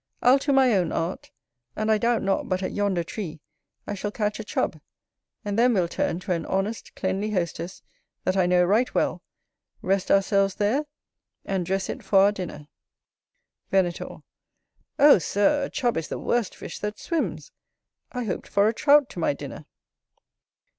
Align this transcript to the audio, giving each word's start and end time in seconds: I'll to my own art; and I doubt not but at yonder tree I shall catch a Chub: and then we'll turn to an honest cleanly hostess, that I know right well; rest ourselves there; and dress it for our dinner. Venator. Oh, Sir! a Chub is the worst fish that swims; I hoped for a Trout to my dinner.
I'll 0.23 0.39
to 0.39 0.51
my 0.51 0.73
own 0.75 0.91
art; 0.91 1.29
and 1.75 1.91
I 1.91 1.99
doubt 1.99 2.23
not 2.23 2.49
but 2.49 2.63
at 2.63 2.71
yonder 2.71 3.03
tree 3.03 3.39
I 3.85 3.93
shall 3.93 4.09
catch 4.09 4.39
a 4.39 4.43
Chub: 4.43 4.79
and 5.45 5.59
then 5.59 5.75
we'll 5.75 5.87
turn 5.87 6.19
to 6.21 6.31
an 6.31 6.43
honest 6.47 6.95
cleanly 6.95 7.29
hostess, 7.29 7.83
that 8.23 8.35
I 8.35 8.47
know 8.47 8.63
right 8.63 8.91
well; 8.95 9.21
rest 9.83 10.09
ourselves 10.09 10.55
there; 10.55 10.85
and 11.45 11.67
dress 11.67 11.87
it 11.87 12.01
for 12.01 12.17
our 12.21 12.31
dinner. 12.31 12.67
Venator. 13.69 14.23
Oh, 14.97 15.19
Sir! 15.19 15.65
a 15.65 15.69
Chub 15.69 15.95
is 15.97 16.07
the 16.07 16.17
worst 16.17 16.55
fish 16.55 16.79
that 16.79 16.97
swims; 16.97 17.51
I 18.11 18.23
hoped 18.23 18.47
for 18.47 18.67
a 18.67 18.73
Trout 18.73 19.07
to 19.11 19.19
my 19.19 19.33
dinner. 19.33 19.65